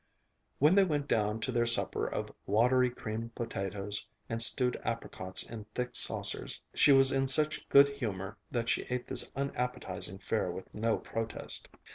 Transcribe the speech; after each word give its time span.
When 0.57 0.73
they 0.73 0.83
went 0.83 1.07
down 1.07 1.41
to 1.41 1.51
their 1.51 1.67
supper 1.67 2.07
of 2.07 2.31
watery 2.47 2.89
creamed 2.89 3.35
potatoes, 3.35 4.03
and 4.29 4.41
stewed 4.41 4.75
apricots 4.83 5.43
in 5.43 5.65
thick 5.75 5.95
saucers, 5.95 6.59
she 6.73 6.91
was 6.91 7.11
in 7.11 7.27
such 7.27 7.69
good 7.69 7.87
humor 7.87 8.35
that 8.49 8.67
she 8.67 8.81
ate 8.89 9.05
this 9.05 9.31
unappetizing 9.35 10.17
fare 10.17 10.49
with 10.49 10.73
no 10.73 10.97
protest. 10.97 11.67